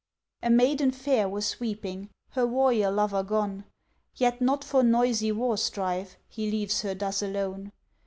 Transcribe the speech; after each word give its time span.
A 0.41 0.49
maiden 0.49 0.89
fair 0.89 1.29
was 1.29 1.59
weeping; 1.59 2.09
Her 2.31 2.47
warrior 2.47 2.89
lover 2.89 3.21
gone, 3.21 3.65
Yet 4.15 4.41
not 4.41 4.63
for 4.63 4.81
noisy 4.81 5.31
war 5.31 5.57
strife, 5.59 6.17
He 6.27 6.49
leaves 6.49 6.81
her 6.81 6.95
thus 6.95 7.21
alone. 7.21 7.71